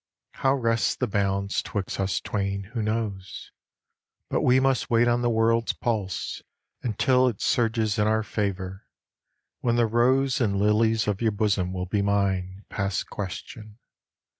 How 0.31 0.55
rests 0.55 0.95
the 0.95 1.05
balance 1.05 1.61
'twixt 1.61 1.99
us 1.99 2.19
twain, 2.19 2.71
who 2.73 2.81
knows 2.81 3.51
Y 3.51 4.27
But 4.31 4.41
we 4.41 4.59
must 4.59 4.89
wait 4.89 5.07
on 5.07 5.21
the 5.21 5.29
world's 5.29 5.73
pulse, 5.73 6.41
until 6.81 7.27
It 7.27 7.39
surges 7.39 7.99
in 7.99 8.07
our 8.07 8.23
favour, 8.23 8.87
when 9.59 9.75
the 9.75 9.85
rose 9.85 10.41
And 10.41 10.57
lilies 10.57 11.07
of 11.07 11.21
your 11.21 11.29
bosom 11.31 11.71
will 11.71 11.85
be 11.85 12.01
mine 12.01 12.65
Past 12.67 13.11
question. 13.11 13.77